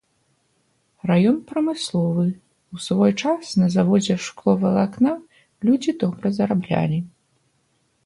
[1.11, 2.23] Раён прамысловы,
[2.77, 5.11] у свой час на заводзе шкловалакна
[5.65, 6.97] людзі добра зараблялі.